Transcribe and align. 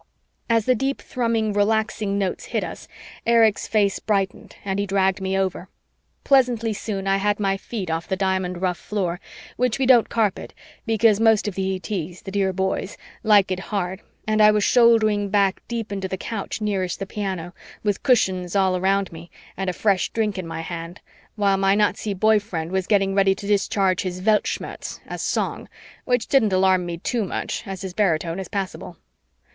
As 0.49 0.65
the 0.65 0.73
deep 0.73 0.99
thrumming 0.99 1.53
relaxing 1.53 2.17
notes 2.17 2.45
hit 2.45 2.63
us, 2.63 2.87
Erich's 3.27 3.67
face 3.67 3.99
brightened 3.99 4.55
and 4.65 4.79
he 4.79 4.87
dragged 4.87 5.21
me 5.21 5.37
over. 5.37 5.69
Pleasantly 6.23 6.73
soon 6.73 7.05
I 7.05 7.17
had 7.17 7.39
my 7.39 7.55
feet 7.55 7.91
off 7.91 8.07
the 8.07 8.15
diamond 8.15 8.63
rough 8.63 8.79
floor, 8.79 9.19
which 9.57 9.77
we 9.77 9.85
don't 9.85 10.09
carpet 10.09 10.55
because 10.87 11.19
most 11.19 11.47
of 11.47 11.53
the 11.53 11.75
ETs, 11.75 12.23
the 12.23 12.31
dear 12.31 12.51
boys, 12.51 12.97
like 13.21 13.51
it 13.51 13.59
hard, 13.69 14.01
and 14.25 14.41
I 14.41 14.49
was 14.49 14.63
shouldering 14.63 15.29
back 15.29 15.61
deep 15.67 15.91
into 15.91 16.07
the 16.07 16.17
couch 16.17 16.61
nearest 16.61 16.97
the 16.97 17.05
piano, 17.05 17.53
with 17.83 18.01
cushions 18.01 18.55
all 18.55 18.75
around 18.75 19.11
me 19.11 19.29
and 19.55 19.69
a 19.69 19.73
fresh 19.73 20.09
drink 20.09 20.39
in 20.39 20.47
my 20.47 20.61
hand, 20.61 20.99
while 21.35 21.57
my 21.57 21.75
Nazi 21.75 22.15
boy 22.15 22.39
friend 22.39 22.71
was 22.71 22.87
getting 22.87 23.13
ready 23.13 23.35
to 23.35 23.45
discharge 23.45 24.01
his 24.01 24.19
Weltschmerz 24.19 24.99
as 25.05 25.21
song, 25.21 25.69
which 26.05 26.25
didn't 26.25 26.53
alarm 26.53 26.87
me 26.87 26.97
too 26.97 27.23
much, 27.23 27.61
as 27.67 27.83
his 27.83 27.93
baritone 27.93 28.39
is 28.39 28.47
passable. 28.47 28.97